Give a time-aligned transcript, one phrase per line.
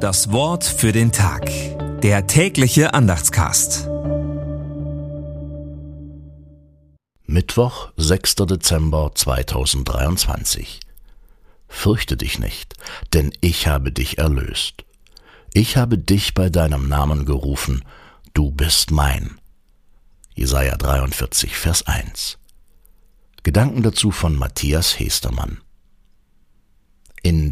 [0.00, 1.50] Das Wort für den Tag.
[2.00, 3.86] Der tägliche Andachtscast.
[7.26, 8.36] Mittwoch, 6.
[8.36, 10.80] Dezember 2023.
[11.68, 12.76] Fürchte dich nicht,
[13.12, 14.86] denn ich habe dich erlöst.
[15.52, 17.84] Ich habe dich bei deinem Namen gerufen,
[18.32, 19.38] du bist mein.
[20.34, 22.38] Jesaja 43, Vers 1.
[23.42, 25.60] Gedanken dazu von Matthias Hestermann.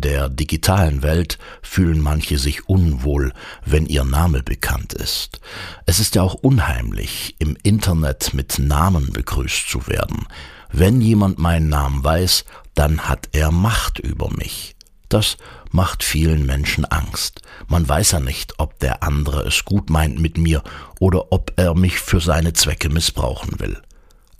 [0.08, 3.34] Der digitalen Welt fühlen manche sich unwohl,
[3.66, 5.38] wenn ihr Name bekannt ist.
[5.84, 10.26] Es ist ja auch unheimlich, im Internet mit Namen begrüßt zu werden.
[10.72, 14.76] Wenn jemand meinen Namen weiß, dann hat er Macht über mich.
[15.10, 15.36] Das
[15.72, 17.42] macht vielen Menschen Angst.
[17.66, 20.62] Man weiß ja nicht, ob der andere es gut meint mit mir
[21.00, 23.82] oder ob er mich für seine Zwecke missbrauchen will.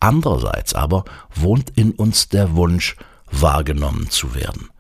[0.01, 1.05] Andererseits aber
[1.35, 2.97] wohnt in uns der Wunsch,
[3.31, 4.71] wahrgenommen zu werden.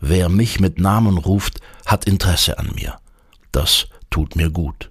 [0.00, 2.98] Wer mich mit Namen ruft, hat Interesse an mir.
[3.52, 4.90] Das tut mir gut.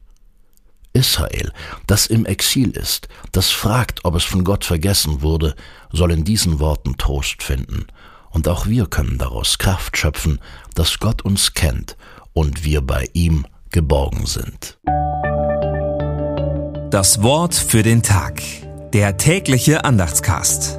[0.94, 1.52] Israel,
[1.88, 5.56] das im Exil ist, das fragt, ob es von Gott vergessen wurde,
[5.92, 7.88] soll in diesen Worten Trost finden.
[8.32, 10.40] Und auch wir können daraus Kraft schöpfen,
[10.76, 11.98] dass Gott uns kennt
[12.34, 14.78] und wir bei ihm geborgen sind.
[16.92, 18.42] Das Wort für den Tag.
[18.94, 20.79] Der tägliche Andachtscast.